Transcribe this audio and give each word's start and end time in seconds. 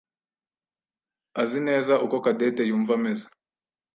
azi 1.41 1.59
neza 1.67 1.93
uko 2.05 2.15
Cadette 2.23 2.61
yumva 2.69 2.93
ameze. 2.99 3.25